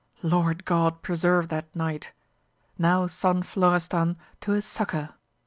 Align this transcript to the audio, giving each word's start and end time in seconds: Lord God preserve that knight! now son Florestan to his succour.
Lord 0.23 0.65
God 0.65 1.03
preserve 1.03 1.49
that 1.49 1.67
knight! 1.75 2.11
now 2.75 3.05
son 3.05 3.43
Florestan 3.43 4.17
to 4.39 4.53
his 4.53 4.65
succour. 4.65 5.09